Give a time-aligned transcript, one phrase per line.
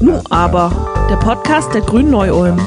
[0.00, 2.58] Nu aber, der Podcast der Grünen Neu-Ulm.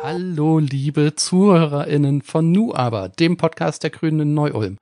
[0.00, 4.78] Hallo, liebe ZuhörerInnen von Nu aber, dem Podcast der Grünen Neu-Ulm.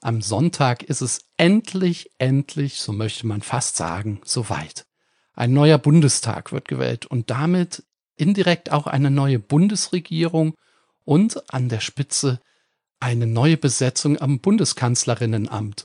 [0.00, 4.84] Am Sonntag ist es endlich, endlich, so möchte man fast sagen, soweit.
[5.32, 7.84] Ein neuer Bundestag wird gewählt und damit
[8.16, 10.54] indirekt auch eine neue Bundesregierung
[11.08, 12.38] und an der Spitze
[13.00, 15.84] eine neue Besetzung am Bundeskanzlerinnenamt.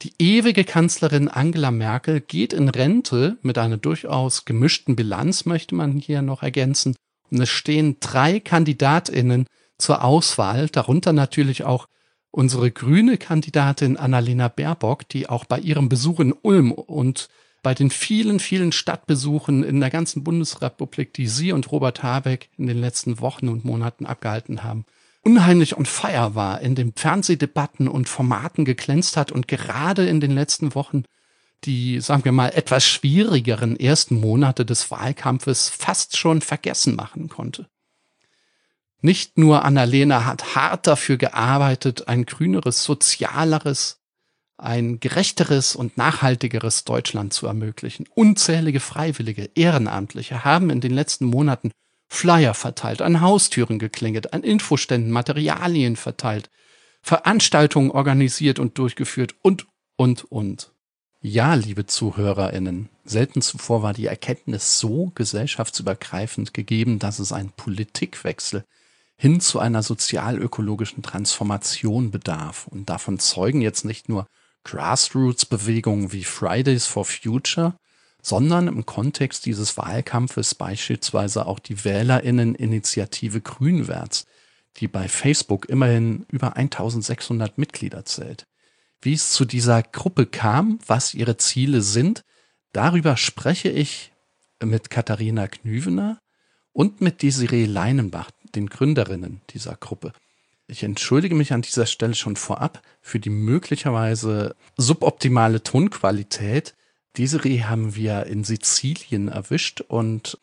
[0.00, 5.98] Die ewige Kanzlerin Angela Merkel geht in Rente mit einer durchaus gemischten Bilanz, möchte man
[5.98, 6.96] hier noch ergänzen.
[7.30, 9.44] Und es stehen drei Kandidatinnen
[9.76, 11.86] zur Auswahl, darunter natürlich auch
[12.30, 17.28] unsere grüne Kandidatin Annalena Baerbock, die auch bei ihrem Besuch in Ulm und
[17.66, 22.68] bei den vielen, vielen Stadtbesuchen in der ganzen Bundesrepublik, die Sie und Robert Habeck in
[22.68, 24.84] den letzten Wochen und Monaten abgehalten haben,
[25.22, 30.30] unheimlich on fire war, in den Fernsehdebatten und Formaten geglänzt hat und gerade in den
[30.30, 31.02] letzten Wochen
[31.64, 37.66] die, sagen wir mal, etwas schwierigeren ersten Monate des Wahlkampfes fast schon vergessen machen konnte.
[39.00, 43.98] Nicht nur Annalena hat hart dafür gearbeitet, ein grüneres, sozialeres,
[44.58, 48.06] ein gerechteres und nachhaltigeres Deutschland zu ermöglichen.
[48.14, 51.70] Unzählige Freiwillige, Ehrenamtliche haben in den letzten Monaten
[52.08, 56.50] Flyer verteilt, an Haustüren geklingelt, an Infoständen Materialien verteilt,
[57.02, 60.72] Veranstaltungen organisiert und durchgeführt und, und, und.
[61.20, 68.64] Ja, liebe ZuhörerInnen, selten zuvor war die Erkenntnis so gesellschaftsübergreifend gegeben, dass es einen Politikwechsel
[69.16, 72.66] hin zu einer sozialökologischen Transformation bedarf.
[72.68, 74.26] Und davon zeugen jetzt nicht nur
[74.66, 77.78] Grassroots-Bewegungen wie Fridays for Future,
[78.20, 84.26] sondern im Kontext dieses Wahlkampfes beispielsweise auch die Wählerinneninitiative Grünwärts,
[84.78, 88.46] die bei Facebook immerhin über 1600 Mitglieder zählt.
[89.00, 92.24] Wie es zu dieser Gruppe kam, was ihre Ziele sind,
[92.72, 94.12] darüber spreche ich
[94.60, 96.18] mit Katharina Knüvener
[96.72, 100.12] und mit Desiree Leinenbach, den Gründerinnen dieser Gruppe.
[100.68, 106.74] Ich entschuldige mich an dieser Stelle schon vorab für die möglicherweise suboptimale Tonqualität.
[107.16, 110.38] Diese Reh haben wir in Sizilien erwischt und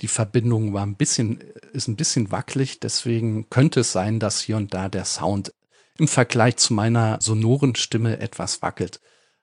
[0.00, 1.40] die Verbindung war ein bisschen,
[1.72, 2.80] ist ein bisschen wackelig.
[2.80, 5.54] Deswegen könnte es sein, dass hier und da der Sound
[5.98, 9.00] im Vergleich zu meiner sonoren Stimme etwas wackelt.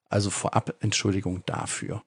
[0.09, 2.03] Also vorab Entschuldigung dafür.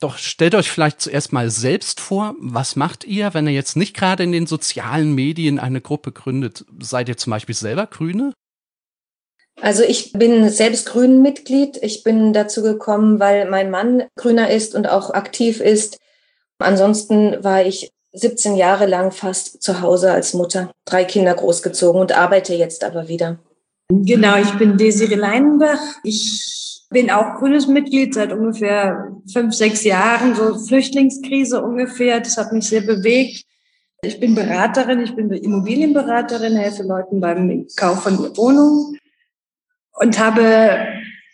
[0.00, 3.96] Doch stellt euch vielleicht zuerst mal selbst vor, was macht ihr, wenn ihr jetzt nicht
[3.96, 6.66] gerade in den sozialen Medien eine Gruppe gründet?
[6.80, 8.32] Seid ihr zum Beispiel selber Grüne?
[9.60, 11.78] Also ich bin selbst Grünen-Mitglied.
[11.82, 15.96] Ich bin dazu gekommen, weil mein Mann Grüner ist und auch aktiv ist.
[16.58, 22.12] Ansonsten war ich 17 Jahre lang fast zu Hause als Mutter, drei Kinder großgezogen und
[22.12, 23.38] arbeite jetzt aber wieder.
[23.88, 25.80] Genau, ich bin Desiree Leinenbach.
[26.02, 32.20] Ich bin auch grünes Mitglied seit ungefähr fünf, sechs Jahren, so Flüchtlingskrise ungefähr.
[32.20, 33.44] Das hat mich sehr bewegt.
[34.02, 38.98] Ich bin Beraterin, ich bin Immobilienberaterin, helfe Leuten beim Kauf von Wohnungen
[39.94, 40.86] und habe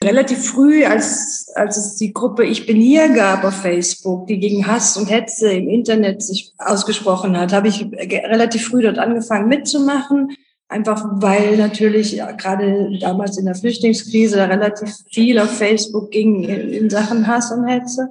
[0.03, 4.67] relativ früh, als, als es die Gruppe Ich bin hier gab auf Facebook, die gegen
[4.67, 10.37] Hass und Hetze im Internet sich ausgesprochen hat, habe ich relativ früh dort angefangen mitzumachen
[10.72, 17.27] Einfach weil natürlich gerade damals in der Flüchtlingskrise relativ viel auf Facebook ging in Sachen
[17.27, 18.09] Hass und Hetze.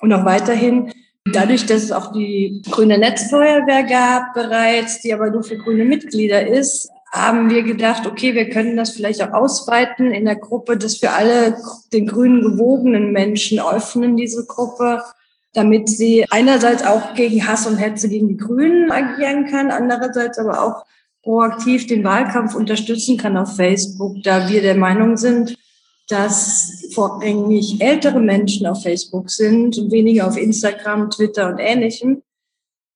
[0.00, 0.90] Und auch weiterhin
[1.30, 6.46] dadurch, dass es auch die grüne Netzfeuerwehr gab bereits, die aber nur für grüne Mitglieder
[6.46, 10.96] ist, haben wir gedacht, okay, wir können das vielleicht auch ausweiten in der Gruppe, dass
[10.96, 11.58] für alle
[11.92, 15.02] den grünen gewogenen Menschen öffnen, diese Gruppe,
[15.52, 20.62] damit sie einerseits auch gegen Hass und Hetze gegen die Grünen agieren kann, andererseits aber
[20.62, 20.86] auch
[21.22, 25.56] proaktiv den Wahlkampf unterstützen kann auf Facebook, da wir der Meinung sind,
[26.08, 32.22] dass vorrangig ältere Menschen auf Facebook sind und weniger auf Instagram, Twitter und Ähnlichem.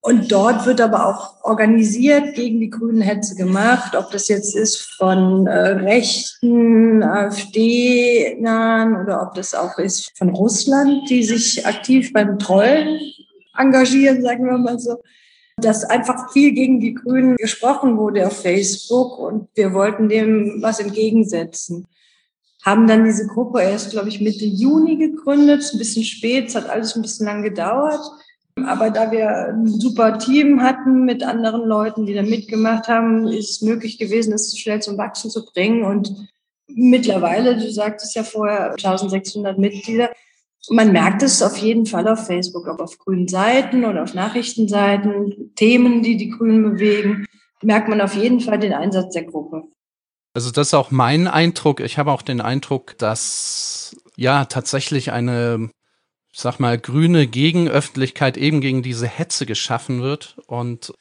[0.01, 4.79] Und dort wird aber auch organisiert gegen die grünen Hetze gemacht, ob das jetzt ist
[4.99, 12.39] von äh, rechten AfD-Nahen oder ob das auch ist von Russland, die sich aktiv beim
[12.39, 13.01] Trollen
[13.57, 14.99] engagieren, sagen wir mal so
[15.57, 20.81] dass einfach viel gegen die Grünen gesprochen wurde auf Facebook und wir wollten dem was
[20.81, 21.87] entgegensetzen.
[22.65, 26.69] Haben dann diese Gruppe erst, glaube ich, Mitte Juni gegründet, ein bisschen spät, es hat
[26.69, 28.01] alles ein bisschen lang gedauert.
[28.67, 33.51] Aber da wir ein super Team hatten mit anderen Leuten, die da mitgemacht haben, ist
[33.51, 35.85] es möglich gewesen, es schnell zum Wachsen zu bringen.
[35.85, 36.29] Und
[36.69, 40.11] mittlerweile, du sagtest ja vorher, 1600 Mitglieder,
[40.71, 45.53] man merkt es auf jeden Fall auf Facebook, ob auf grünen Seiten oder auf Nachrichtenseiten,
[45.55, 47.27] Themen, die die Grünen bewegen.
[47.63, 49.65] merkt man auf jeden Fall den Einsatz der Gruppe.
[50.35, 51.81] Also das ist auch mein Eindruck.
[51.81, 55.71] Ich habe auch den Eindruck, dass ja tatsächlich eine,
[56.33, 60.37] ich sag mal, grüne Gegenöffentlichkeit eben gegen diese Hetze geschaffen wird.
[60.47, 60.93] Und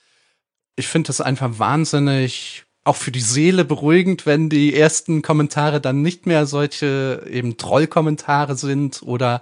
[0.75, 6.01] ich finde das einfach wahnsinnig auch für die Seele beruhigend, wenn die ersten Kommentare dann
[6.01, 9.41] nicht mehr solche eben Trollkommentare sind oder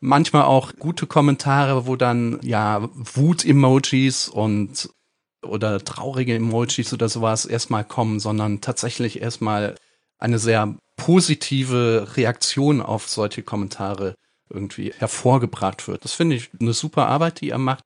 [0.00, 4.90] manchmal auch gute Kommentare, wo dann ja Wut-Emojis und
[5.42, 9.74] oder traurige Emojis oder sowas erstmal kommen, sondern tatsächlich erstmal
[10.18, 14.14] eine sehr positive Reaktion auf solche Kommentare
[14.50, 16.04] irgendwie hervorgebracht wird.
[16.04, 17.84] Das finde ich eine super Arbeit, die ihr macht.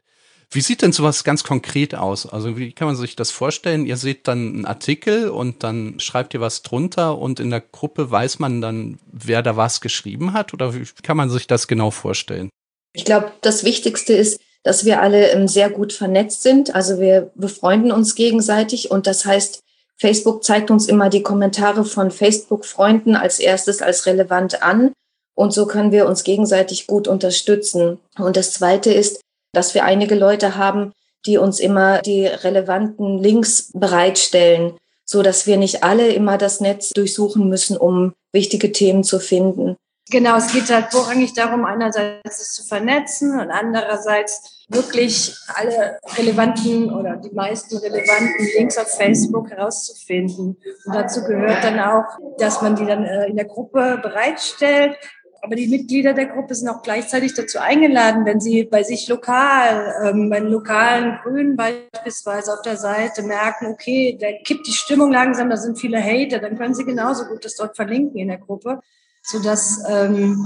[0.55, 2.27] Wie sieht denn sowas ganz konkret aus?
[2.27, 3.87] Also wie kann man sich das vorstellen?
[3.87, 8.09] Ihr seht dann einen Artikel und dann schreibt ihr was drunter und in der Gruppe
[8.09, 10.55] weiß man dann, wer da was geschrieben hat?
[10.55, 12.51] Oder wie kann man sich das genau vorstellen?
[12.93, 16.73] Ich glaube, das Wichtigste ist, dass wir alle ähm, sehr gut vernetzt sind.
[16.73, 19.59] Also wir befreunden uns gegenseitig und das heißt,
[19.97, 24.93] Facebook zeigt uns immer die Kommentare von Facebook-Freunden als erstes als relevant an.
[25.37, 27.99] Und so können wir uns gegenseitig gut unterstützen.
[28.17, 29.21] Und das Zweite ist,
[29.55, 30.93] dass wir einige Leute haben,
[31.27, 34.75] die uns immer die relevanten Links bereitstellen,
[35.05, 39.77] so dass wir nicht alle immer das Netz durchsuchen müssen, um wichtige Themen zu finden.
[40.11, 46.93] Genau, es geht halt vorrangig darum, einerseits es zu vernetzen und andererseits wirklich alle relevanten
[46.93, 50.59] oder die meisten relevanten Links auf Facebook herauszufinden.
[50.85, 52.05] Und dazu gehört dann auch,
[52.39, 54.97] dass man die dann äh, in der Gruppe bereitstellt,
[55.45, 59.95] aber die Mitglieder der Gruppe sind auch gleichzeitig dazu eingeladen, wenn sie bei sich lokal,
[60.03, 65.13] ähm, bei den lokalen Grünen beispielsweise auf der Seite merken, okay, da kippt die Stimmung
[65.13, 68.39] langsam, da sind viele Hater, dann können sie genauso gut das dort verlinken in der
[68.39, 68.81] Gruppe,
[69.23, 70.43] sodass ähm,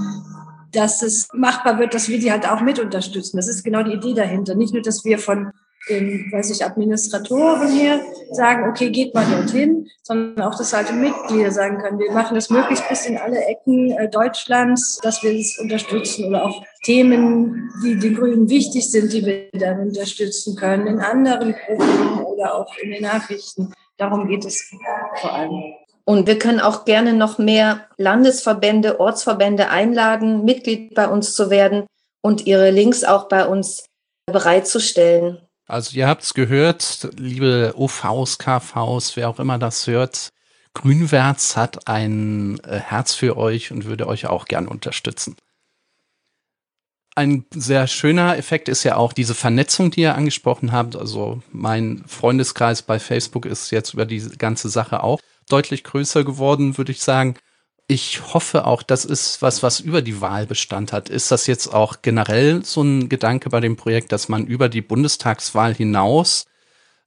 [0.73, 3.37] dass es machbar wird, dass wir die halt auch mit unterstützen.
[3.37, 4.57] Das ist genau die Idee dahinter.
[4.57, 5.53] Nicht nur, dass wir von
[5.89, 8.01] den, weiß ich, Administratoren hier
[8.31, 12.51] sagen, okay, geht mal dorthin, sondern auch, dass halt Mitglieder sagen können, wir machen das
[12.51, 17.99] möglichst bis in alle Ecken äh, Deutschlands, dass wir es unterstützen oder auch Themen, die
[17.99, 22.91] den Grünen wichtig sind, die wir dann unterstützen können in anderen Gruppen oder auch in
[22.91, 23.73] den Nachrichten.
[23.97, 24.73] Darum geht es
[25.21, 25.63] vor allem.
[26.05, 31.87] Und wir können auch gerne noch mehr Landesverbände, Ortsverbände einladen, Mitglied bei uns zu werden
[32.23, 33.85] und ihre Links auch bei uns
[34.27, 35.48] bereitzustellen.
[35.69, 40.31] Also ihr habt es gehört, liebe OVs, KVs, wer auch immer das hört,
[40.73, 45.37] Grünwärts hat ein äh, Herz für euch und würde euch auch gern unterstützen.
[47.15, 50.97] Ein sehr schöner Effekt ist ja auch diese Vernetzung, die ihr angesprochen habt.
[50.97, 56.79] Also mein Freundeskreis bei Facebook ist jetzt über die ganze Sache auch deutlich größer geworden,
[56.79, 57.35] würde ich sagen
[57.91, 61.09] ich hoffe auch, das ist was, was über die Wahl Bestand hat.
[61.09, 64.83] Ist das jetzt auch generell so ein Gedanke bei dem Projekt, dass man über die
[64.83, 66.45] Bundestagswahl hinaus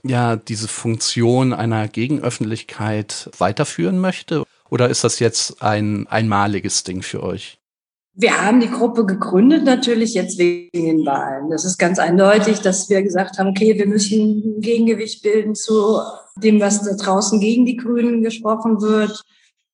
[0.03, 4.43] ja diese Funktion einer Gegenöffentlichkeit weiterführen möchte?
[4.71, 7.59] Oder ist das jetzt ein einmaliges Ding für euch?
[8.13, 11.51] Wir haben die Gruppe gegründet natürlich jetzt wegen den Wahlen.
[11.51, 15.99] Das ist ganz eindeutig, dass wir gesagt haben, okay, wir müssen ein Gegengewicht bilden zu
[16.37, 19.21] dem, was da draußen gegen die Grünen gesprochen wird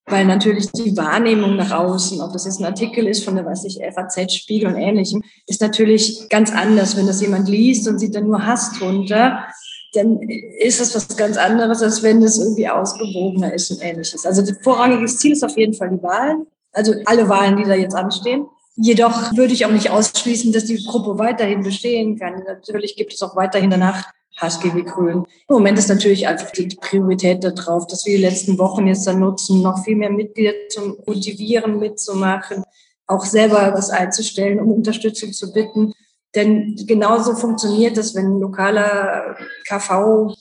[0.07, 3.65] weil natürlich die Wahrnehmung nach außen, ob das jetzt ein Artikel ist von der, weiß
[3.65, 6.95] ich, FAZ, Spiegel und ähnlichem, ist natürlich ganz anders.
[6.95, 9.45] Wenn das jemand liest und sieht dann nur Hass drunter,
[9.93, 10.19] dann
[10.59, 14.25] ist das was ganz anderes, als wenn das irgendwie ausgewogener ist und ähnliches.
[14.25, 17.95] Also vorrangiges Ziel ist auf jeden Fall die Wahlen, also alle Wahlen, die da jetzt
[17.95, 18.45] anstehen.
[18.75, 22.43] Jedoch würde ich auch nicht ausschließen, dass die Gruppe weiterhin bestehen kann.
[22.45, 24.05] Natürlich gibt es auch weiterhin danach
[24.37, 25.25] HSGW Grün.
[25.47, 29.19] Im Moment ist natürlich einfach die Priorität darauf, dass wir die letzten Wochen jetzt dann
[29.19, 32.63] nutzen, noch viel mehr Mitglieder zu motivieren, mitzumachen,
[33.07, 35.93] auch selber was einzustellen, um Unterstützung zu bitten.
[36.35, 40.35] Denn genauso funktioniert das, wenn ein lokaler KV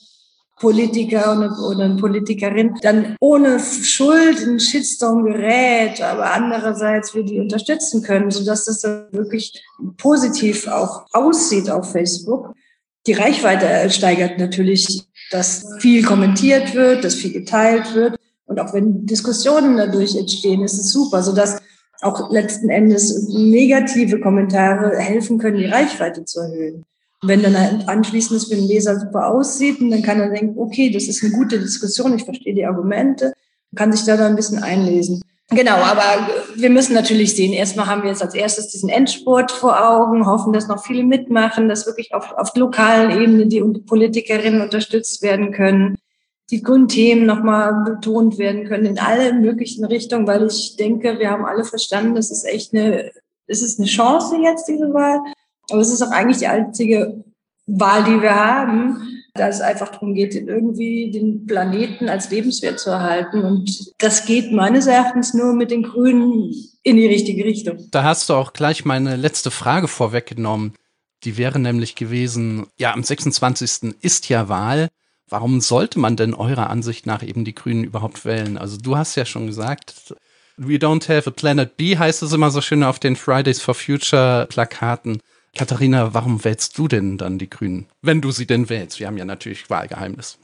[0.59, 1.33] Politiker
[1.67, 8.31] oder eine Politikerin dann ohne Schuld in Shitstorm gerät, aber andererseits wir die unterstützen können,
[8.31, 9.63] sodass das dann wirklich
[9.97, 12.55] positiv auch aussieht auf Facebook
[13.07, 18.17] die Reichweite steigert natürlich, dass viel kommentiert wird, dass viel geteilt wird.
[18.45, 21.61] Und auch wenn Diskussionen dadurch entstehen, ist es super, sodass
[22.01, 26.85] auch letzten Endes negative Kommentare helfen können, die Reichweite zu erhöhen.
[27.23, 31.07] Wenn dann anschließend es für den Leser super aussieht, dann kann er denken, okay, das
[31.07, 33.33] ist eine gute Diskussion, ich verstehe die Argumente,
[33.75, 35.21] kann sich da dann ein bisschen einlesen.
[35.49, 39.81] Genau, aber wir müssen natürlich sehen, erstmal haben wir jetzt als erstes diesen Endspurt vor
[39.81, 45.21] Augen, hoffen, dass noch viele mitmachen, dass wirklich auf, auf lokalen Ebene die Politikerinnen unterstützt
[45.21, 45.95] werden können,
[46.49, 51.45] die Grundthemen nochmal betont werden können in alle möglichen Richtungen, weil ich denke, wir haben
[51.45, 53.11] alle verstanden, das ist echt eine,
[53.47, 55.21] es ist eine Chance jetzt, diese Wahl,
[55.69, 57.23] aber es ist auch eigentlich die einzige
[57.67, 62.89] Wahl, die wir haben da es einfach darum geht, irgendwie den Planeten als lebenswert zu
[62.89, 63.43] erhalten.
[63.43, 66.53] Und das geht meines Erachtens nur mit den Grünen
[66.83, 67.87] in die richtige Richtung.
[67.91, 70.73] Da hast du auch gleich meine letzte Frage vorweggenommen.
[71.23, 73.95] Die wäre nämlich gewesen, ja, am 26.
[74.01, 74.89] ist ja Wahl.
[75.29, 78.57] Warum sollte man denn eurer Ansicht nach eben die Grünen überhaupt wählen?
[78.57, 80.15] Also du hast ja schon gesagt,
[80.57, 83.75] we don't have a planet B heißt es immer so schön auf den Fridays for
[83.75, 85.21] Future Plakaten.
[85.57, 87.87] Katharina, warum wählst du denn dann die Grünen?
[88.01, 88.99] Wenn du sie denn wählst.
[88.99, 90.37] Wir haben ja natürlich Wahlgeheimnis.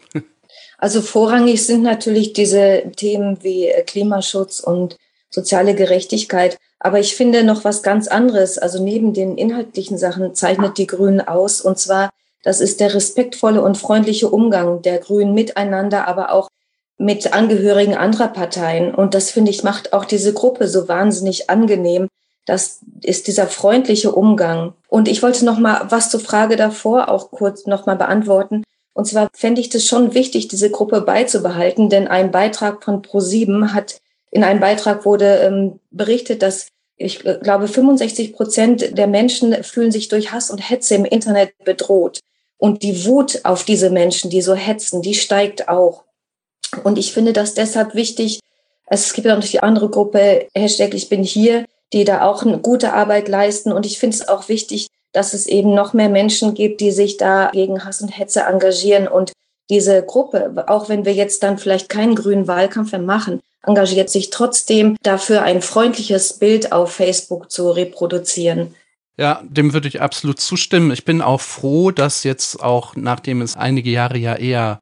[0.77, 4.97] Also vorrangig sind natürlich diese Themen wie Klimaschutz und
[5.29, 6.57] soziale Gerechtigkeit.
[6.79, 8.57] Aber ich finde noch was ganz anderes.
[8.57, 11.61] Also neben den inhaltlichen Sachen zeichnet die Grünen aus.
[11.61, 12.09] Und zwar,
[12.43, 16.49] das ist der respektvolle und freundliche Umgang der Grünen miteinander, aber auch
[16.97, 18.93] mit Angehörigen anderer Parteien.
[18.93, 22.07] Und das finde ich macht auch diese Gruppe so wahnsinnig angenehm.
[22.45, 24.73] Das ist dieser freundliche Umgang.
[24.87, 28.63] Und ich wollte noch mal was zur Frage davor auch kurz noch mal beantworten.
[28.93, 33.73] Und zwar fände ich das schon wichtig, diese Gruppe beizubehalten, denn ein Beitrag von Pro7
[33.73, 39.91] hat in einem Beitrag wurde ähm, berichtet, dass ich glaube, 65 Prozent der Menschen fühlen
[39.91, 42.19] sich durch Hass und Hetze im Internet bedroht.
[42.57, 46.03] Und die Wut auf diese Menschen, die so hetzen, die steigt auch.
[46.83, 48.39] Und ich finde das deshalb wichtig.
[48.87, 52.57] Es gibt ja noch die andere Gruppe, Hashtag Ich bin hier, die da auch eine
[52.57, 53.71] gute Arbeit leisten.
[53.71, 57.17] Und ich finde es auch wichtig, dass es eben noch mehr Menschen gibt, die sich
[57.17, 59.07] da gegen Hass und Hetze engagieren.
[59.07, 59.31] Und
[59.69, 64.29] diese Gruppe, auch wenn wir jetzt dann vielleicht keinen grünen Wahlkampf mehr machen, engagiert sich
[64.29, 68.75] trotzdem dafür, ein freundliches Bild auf Facebook zu reproduzieren.
[69.15, 70.91] Ja, dem würde ich absolut zustimmen.
[70.91, 74.79] Ich bin auch froh, dass jetzt auch, nachdem es einige Jahre ja eher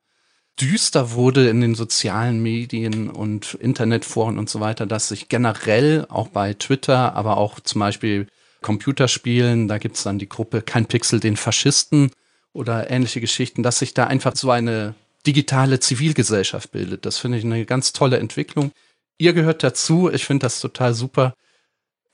[0.62, 6.28] düster wurde in den sozialen Medien und Internetforen und so weiter, dass sich generell auch
[6.28, 8.28] bei Twitter, aber auch zum Beispiel
[8.62, 12.12] Computerspielen, da gibt's dann die Gruppe Kein Pixel den Faschisten
[12.54, 14.94] oder ähnliche Geschichten, dass sich da einfach so eine
[15.26, 17.06] digitale Zivilgesellschaft bildet.
[17.06, 18.72] Das finde ich eine ganz tolle Entwicklung.
[19.18, 20.12] Ihr gehört dazu.
[20.12, 21.34] Ich finde das total super.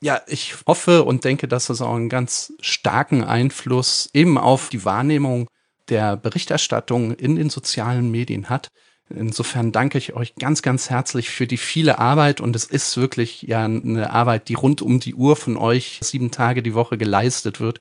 [0.00, 4.84] Ja, ich hoffe und denke, dass es auch einen ganz starken Einfluss eben auf die
[4.84, 5.48] Wahrnehmung
[5.88, 8.68] der Berichterstattung in den sozialen Medien hat.
[9.10, 13.42] Insofern danke ich euch ganz, ganz herzlich für die viele Arbeit und es ist wirklich
[13.42, 17.58] ja eine Arbeit, die rund um die Uhr von euch sieben Tage die Woche geleistet
[17.58, 17.78] wird,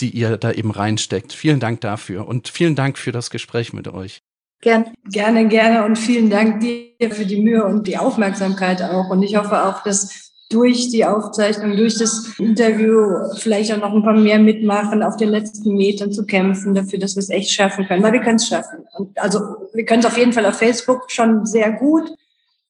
[0.00, 1.34] die ihr da eben reinsteckt.
[1.34, 4.22] Vielen Dank dafür und vielen Dank für das Gespräch mit euch.
[4.62, 4.94] Gern.
[5.10, 9.10] Gerne, gerne und vielen Dank dir für die Mühe und die Aufmerksamkeit auch.
[9.10, 14.02] Und ich hoffe auch, dass durch die Aufzeichnung, durch das Interview vielleicht auch noch ein
[14.02, 17.86] paar mehr mitmachen, auf den letzten Metern zu kämpfen, dafür, dass wir es echt schaffen
[17.86, 18.02] können.
[18.02, 18.84] Weil wir können es schaffen.
[18.96, 19.40] Und also
[19.72, 22.10] wir können es auf jeden Fall auf Facebook schon sehr gut.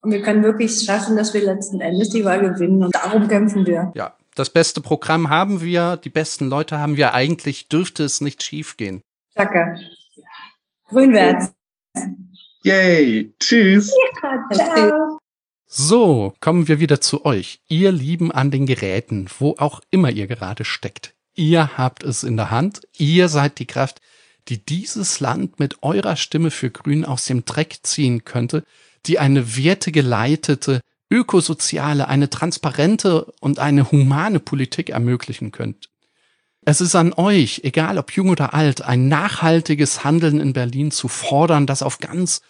[0.00, 2.82] Und wir können wirklich schaffen, dass wir letzten Endes die Wahl gewinnen.
[2.84, 3.92] Und darum kämpfen wir.
[3.94, 7.14] Ja, das beste Programm haben wir, die besten Leute haben wir.
[7.14, 9.02] Eigentlich dürfte es nicht schiefgehen.
[9.34, 9.78] Danke.
[10.88, 11.52] Grünwärts.
[12.64, 13.34] Yay.
[13.40, 13.92] Tschüss.
[14.22, 15.01] Ja, ciao.
[15.74, 17.60] So, kommen wir wieder zu euch.
[17.66, 21.14] Ihr Lieben an den Geräten, wo auch immer ihr gerade steckt.
[21.34, 22.82] Ihr habt es in der Hand.
[22.98, 24.02] Ihr seid die Kraft,
[24.48, 28.64] die dieses Land mit eurer Stimme für Grün aus dem Dreck ziehen könnte,
[29.06, 35.88] die eine wertegeleitete, ökosoziale, eine transparente und eine humane Politik ermöglichen könnt.
[36.66, 41.08] Es ist an euch, egal ob jung oder alt, ein nachhaltiges Handeln in Berlin zu
[41.08, 42.42] fordern, das auf ganz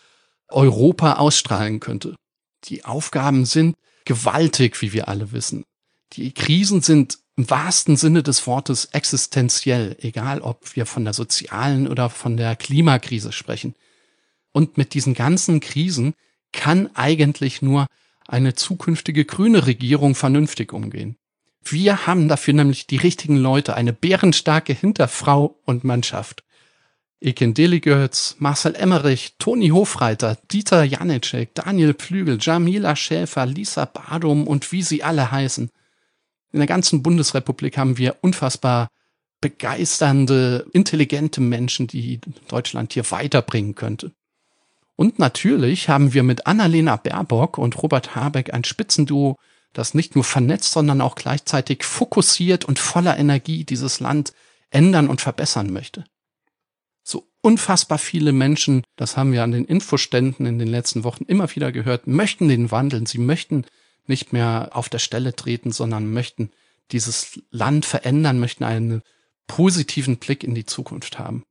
[0.49, 2.17] Europa ausstrahlen könnte.
[2.65, 5.65] Die Aufgaben sind gewaltig, wie wir alle wissen.
[6.13, 11.89] Die Krisen sind im wahrsten Sinne des Wortes existenziell, egal ob wir von der sozialen
[11.89, 13.75] oder von der Klimakrise sprechen.
[14.53, 16.15] Und mit diesen ganzen Krisen
[16.53, 17.87] kann eigentlich nur
[18.27, 21.17] eine zukünftige grüne Regierung vernünftig umgehen.
[21.65, 26.45] Wir haben dafür nämlich die richtigen Leute, eine bärenstarke Hinterfrau und Mannschaft.
[27.23, 34.73] Ekin Deligötz, Marcel Emmerich, Toni Hofreiter, Dieter Janicek, Daniel Pflügel, Jamila Schäfer, Lisa Badum und
[34.73, 35.71] wie sie alle heißen.
[36.53, 38.89] In der ganzen Bundesrepublik haben wir unfassbar
[39.41, 44.13] begeisternde, intelligente Menschen, die Deutschland hier weiterbringen könnte.
[44.97, 49.37] Und natürlich haben wir mit Annalena Baerbock und Robert Habeck ein Spitzenduo,
[49.73, 54.33] das nicht nur vernetzt, sondern auch gleichzeitig fokussiert und voller Energie dieses Land
[54.71, 56.05] ändern und verbessern möchte.
[57.43, 61.73] Unfassbar viele Menschen, das haben wir an den Infoständen in den letzten Wochen immer wieder
[61.73, 63.05] gehört, möchten den wandeln.
[63.05, 63.65] Sie möchten
[64.07, 66.51] nicht mehr auf der Stelle treten, sondern möchten
[66.93, 69.03] dieses Land verändern, möchten einen
[69.49, 71.45] positiven Blick in die Zukunft haben.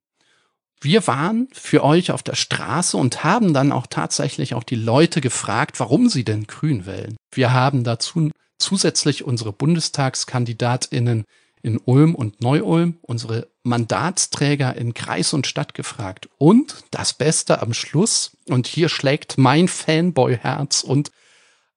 [0.79, 5.19] Wir waren für euch auf der Straße und haben dann auch tatsächlich auch die Leute
[5.19, 7.17] gefragt, warum sie denn grün wählen.
[7.31, 11.25] Wir haben dazu zusätzlich unsere Bundestagskandidatinnen
[11.63, 16.29] in Ulm und Neu-Ulm, unsere Mandatsträger in Kreis und Stadt gefragt.
[16.37, 21.11] Und das Beste am Schluss, und hier schlägt mein Fanboy-Herz und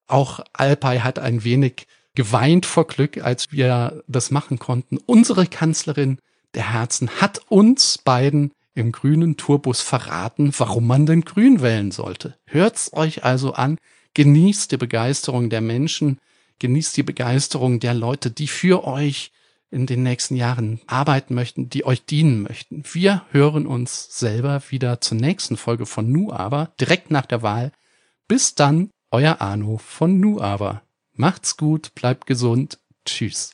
[0.07, 4.99] auch Alpay hat ein wenig geweint vor Glück, als wir das machen konnten.
[4.99, 6.19] Unsere Kanzlerin
[6.55, 12.37] der Herzen hat uns beiden im grünen Tourbus verraten, warum man denn grün wählen sollte.
[12.47, 13.79] Hört's euch also an,
[14.15, 16.21] genießt die Begeisterung der Menschen,
[16.59, 19.33] genießt die Begeisterung der Leute, die für euch
[19.75, 22.85] in den nächsten Jahren arbeiten möchten, die euch dienen möchten.
[22.93, 27.73] Wir hören uns selber wieder zur nächsten Folge von Nu aber, direkt nach der Wahl.
[28.29, 30.83] Bis dann, euer Arno von Nu aber.
[31.13, 32.79] Macht's gut, bleibt gesund.
[33.05, 33.53] Tschüss.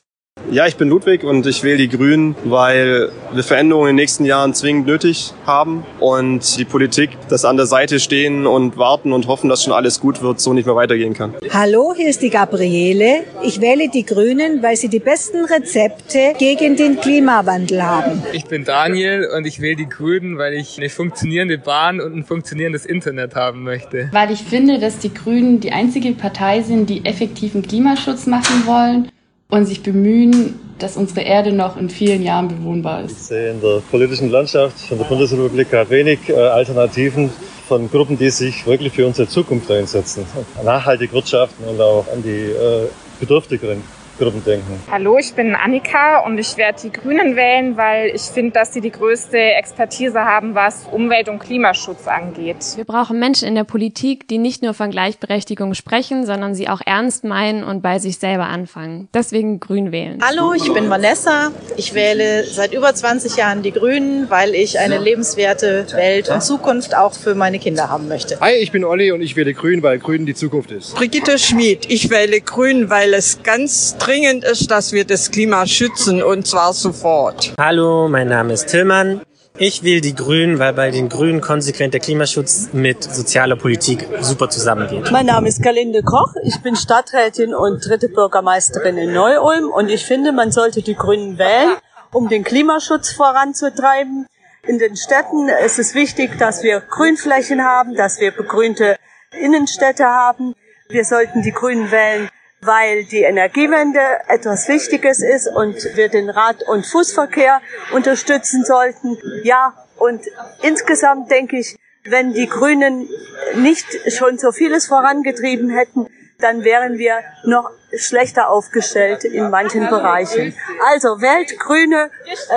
[0.50, 4.24] Ja, ich bin Ludwig und ich wähle die Grünen, weil wir Veränderungen in den nächsten
[4.24, 9.28] Jahren zwingend nötig haben und die Politik, das an der Seite stehen und warten und
[9.28, 11.34] hoffen, dass schon alles gut wird, so nicht mehr weitergehen kann.
[11.52, 13.20] Hallo, hier ist die Gabriele.
[13.44, 18.22] Ich wähle die Grünen, weil sie die besten Rezepte gegen den Klimawandel haben.
[18.32, 22.24] Ich bin Daniel und ich wähle die Grünen, weil ich eine funktionierende Bahn und ein
[22.24, 24.08] funktionierendes Internet haben möchte.
[24.10, 29.10] Weil ich finde, dass die Grünen die einzige Partei sind, die effektiven Klimaschutz machen wollen
[29.50, 33.12] und sich bemühen, dass unsere Erde noch in vielen Jahren bewohnbar ist.
[33.12, 37.30] Ich sehe in der politischen Landschaft von der Bundesrepublik gerade wenig äh, Alternativen
[37.68, 40.24] von Gruppen, die sich wirklich für unsere Zukunft einsetzen,
[40.64, 42.88] nachhaltig wirtschaften und auch an die äh,
[43.20, 43.82] Bedürftigeren.
[44.20, 44.78] Gruppen denken.
[44.90, 48.82] Hallo, ich bin Annika und ich werde die Grünen wählen, weil ich finde, dass sie
[48.82, 52.56] die größte Expertise haben, was Umwelt- und Klimaschutz angeht.
[52.76, 56.82] Wir brauchen Menschen in der Politik, die nicht nur von Gleichberechtigung sprechen, sondern sie auch
[56.84, 59.08] ernst meinen und bei sich selber anfangen.
[59.14, 60.18] Deswegen Grün wählen.
[60.22, 61.50] Hallo, ich bin Vanessa.
[61.78, 66.94] Ich wähle seit über 20 Jahren die Grünen, weil ich eine lebenswerte Welt und Zukunft
[66.94, 68.38] auch für meine Kinder haben möchte.
[68.40, 70.94] Hi, ich bin Olli und ich wähle Grün, weil Grün die Zukunft ist.
[70.94, 71.86] Brigitte Schmid.
[71.88, 76.72] Ich wähle Grün, weil es ganz dringend ist, dass wir das Klima schützen und zwar
[76.72, 77.54] sofort.
[77.56, 79.20] Hallo, mein Name ist Tillmann.
[79.56, 84.50] Ich wähle die Grünen, weil bei den Grünen konsequent der Klimaschutz mit sozialer Politik super
[84.50, 85.12] zusammengeht.
[85.12, 86.34] Mein Name ist Kalinde Koch.
[86.42, 91.38] Ich bin Stadträtin und dritte Bürgermeisterin in Neu-Ulm und ich finde, man sollte die Grünen
[91.38, 91.76] wählen,
[92.12, 94.26] um den Klimaschutz voranzutreiben.
[94.66, 98.96] In den Städten ist es wichtig, dass wir Grünflächen haben, dass wir begrünte
[99.40, 100.56] Innenstädte haben.
[100.88, 102.28] Wir sollten die Grünen wählen,
[102.62, 107.60] weil die Energiewende etwas Wichtiges ist und wir den Rad- und Fußverkehr
[107.92, 109.16] unterstützen sollten.
[109.44, 110.22] Ja, und
[110.62, 113.08] insgesamt denke ich, wenn die Grünen
[113.56, 116.06] nicht schon so vieles vorangetrieben hätten,
[116.38, 120.54] dann wären wir noch schlechter aufgestellt in manchen Bereichen.
[120.92, 122.10] Also wählt Grüne,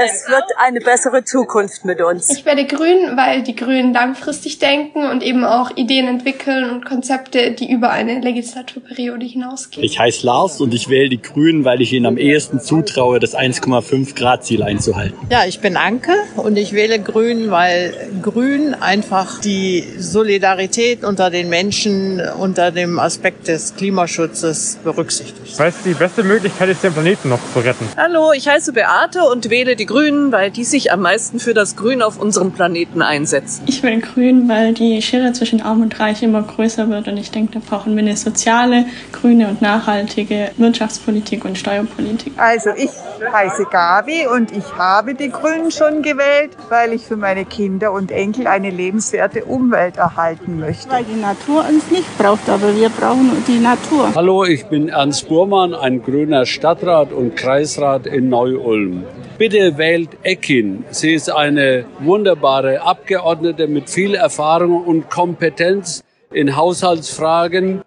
[0.06, 2.30] es wird eine bessere Zukunft mit uns.
[2.30, 7.52] Ich werde Grün, weil die Grünen langfristig denken und eben auch Ideen entwickeln und Konzepte,
[7.52, 9.84] die über eine Legislaturperiode hinausgehen.
[9.84, 13.36] Ich heiße Lars und ich wähle die Grünen, weil ich ihnen am ehesten zutraue, das
[13.36, 15.17] 1,5 Grad Ziel einzuhalten.
[15.30, 21.50] Ja, ich bin Anke und ich wähle Grün, weil Grün einfach die Solidarität unter den
[21.50, 25.22] Menschen unter dem Aspekt des Klimaschutzes berücksichtigt.
[25.57, 27.88] Weil es die beste Möglichkeit ist, den Planeten noch zu retten.
[27.95, 31.75] Hallo, ich heiße Beate und wähle die Grünen, weil die sich am meisten für das
[31.75, 33.63] Grün auf unserem Planeten einsetzen.
[33.67, 37.31] Ich wähle Grün, weil die Schere zwischen Arm und Reich immer größer wird und ich
[37.31, 42.33] denke, da brauchen wir eine soziale, grüne und nachhaltige Wirtschaftspolitik und Steuerpolitik.
[42.38, 42.89] Also ich
[43.31, 48.12] heiße Gabi und ich habe die Grünen schon gewählt, weil ich für meine Kinder und
[48.12, 50.89] Enkel eine lebenswerte Umwelt erhalten möchte.
[50.89, 54.12] Weil die Natur uns nicht braucht, aber wir brauchen die Natur.
[54.15, 59.04] Hallo, ich bin Ernst Burmann, ein grüner Stadtrat und Kreisrat in Neu-Ulm.
[59.38, 60.84] Bitte wählt Ekin.
[60.89, 67.84] Sie ist eine wunderbare Abgeordnete mit viel Erfahrung und Kompetenz in Haushaltsfragen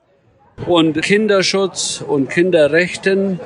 [0.67, 3.41] und Kinderschutz und Kinderrechten.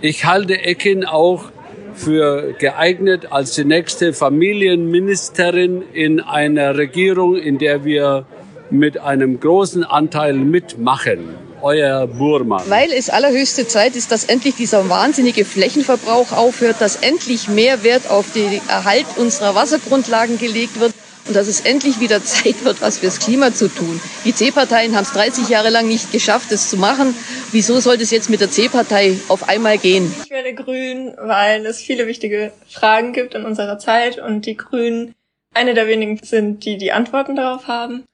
[0.00, 1.46] Ich halte Ekin auch
[1.94, 8.26] für geeignet als die nächste Familienministerin in einer Regierung, in der wir
[8.70, 11.43] mit einem großen Anteil mitmachen.
[11.64, 12.68] Euer Burmann.
[12.68, 18.10] Weil es allerhöchste Zeit ist, dass endlich dieser wahnsinnige Flächenverbrauch aufhört, dass endlich mehr Wert
[18.10, 20.92] auf den Erhalt unserer Wassergrundlagen gelegt wird
[21.26, 23.98] und dass es endlich wieder Zeit wird, was fürs Klima zu tun.
[24.26, 27.14] Die C-Parteien haben es 30 Jahre lang nicht geschafft, das zu machen.
[27.50, 30.12] Wieso sollte es jetzt mit der C-Partei auf einmal gehen?
[30.22, 35.14] Ich werde Grün, weil es viele wichtige Fragen gibt in unserer Zeit und die Grünen
[35.54, 38.04] eine der wenigen sind, die die Antworten darauf haben.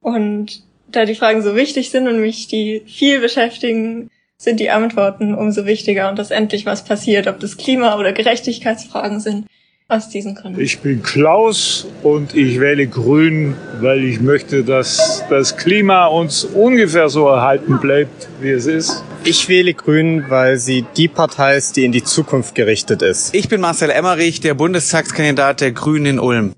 [0.00, 0.64] Und
[0.96, 5.66] da die Fragen so wichtig sind und mich die viel beschäftigen, sind die Antworten umso
[5.66, 9.46] wichtiger und dass endlich was passiert, ob das Klima- oder Gerechtigkeitsfragen sind.
[9.88, 10.60] Aus diesen Gründen.
[10.60, 17.08] Ich bin Klaus und ich wähle Grün, weil ich möchte, dass das Klima uns ungefähr
[17.08, 19.04] so erhalten bleibt, wie es ist.
[19.22, 23.32] Ich wähle Grün, weil sie die Partei ist, die in die Zukunft gerichtet ist.
[23.32, 26.54] Ich bin Marcel Emmerich, der Bundestagskandidat der Grünen in Ulm.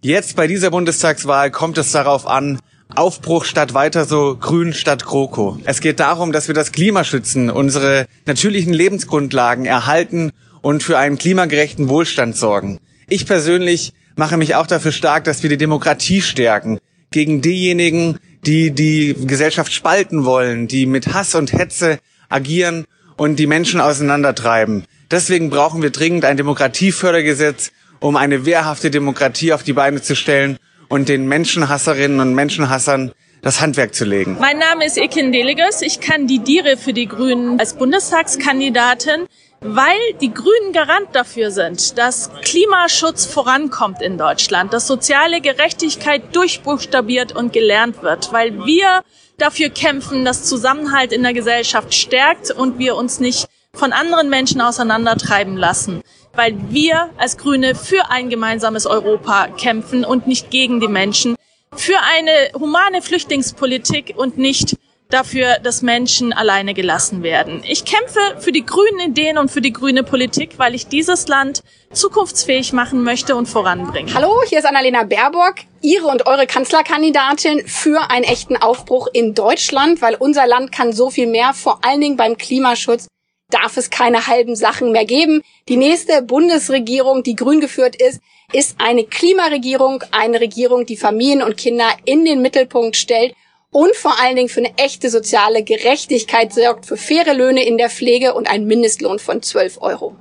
[0.00, 2.60] Jetzt bei dieser Bundestagswahl kommt es darauf an,
[2.96, 5.58] Aufbruch statt weiter so, Grün statt GroKo.
[5.64, 11.18] Es geht darum, dass wir das Klima schützen, unsere natürlichen Lebensgrundlagen erhalten und für einen
[11.18, 12.78] klimagerechten Wohlstand sorgen.
[13.08, 16.78] Ich persönlich mache mich auch dafür stark, dass wir die Demokratie stärken
[17.10, 21.98] gegen diejenigen, die die Gesellschaft spalten wollen, die mit Hass und Hetze
[22.28, 24.84] agieren und die Menschen auseinandertreiben.
[25.10, 30.58] Deswegen brauchen wir dringend ein Demokratiefördergesetz, um eine wehrhafte Demokratie auf die Beine zu stellen
[30.90, 34.36] und den Menschenhasserinnen und Menschenhassern das Handwerk zu legen.
[34.38, 35.80] Mein Name ist Ekin Deliges.
[35.80, 39.26] Ich kandidiere für die Grünen als Bundestagskandidatin
[39.60, 47.36] weil die Grünen Garant dafür sind, dass Klimaschutz vorankommt in Deutschland, dass soziale Gerechtigkeit durchbuchstabiert
[47.36, 49.02] und gelernt wird, weil wir
[49.36, 54.60] dafür kämpfen, dass Zusammenhalt in der Gesellschaft stärkt und wir uns nicht von anderen Menschen
[54.60, 60.88] auseinandertreiben lassen, weil wir als Grüne für ein gemeinsames Europa kämpfen und nicht gegen die
[60.88, 61.36] Menschen,
[61.76, 64.76] für eine humane Flüchtlingspolitik und nicht
[65.08, 67.62] dafür, dass Menschen alleine gelassen werden.
[67.66, 71.62] Ich kämpfe für die grünen Ideen und für die grüne Politik, weil ich dieses Land
[71.92, 74.14] zukunftsfähig machen möchte und voranbringen.
[74.14, 80.00] Hallo, hier ist Annalena Baerbock, Ihre und eure Kanzlerkandidatin für einen echten Aufbruch in Deutschland,
[80.00, 83.08] weil unser Land kann so viel mehr, vor allen Dingen beim Klimaschutz
[83.50, 85.42] darf es keine halben Sachen mehr geben.
[85.68, 88.20] Die nächste Bundesregierung, die grün geführt ist,
[88.52, 93.34] ist eine Klimaregierung, eine Regierung, die Familien und Kinder in den Mittelpunkt stellt
[93.70, 97.90] und vor allen Dingen für eine echte soziale Gerechtigkeit sorgt, für faire Löhne in der
[97.90, 100.16] Pflege und einen Mindestlohn von 12 Euro.